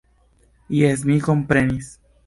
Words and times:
Jes, 0.79 1.05
mi 1.11 1.21
komprenis. 1.31 1.97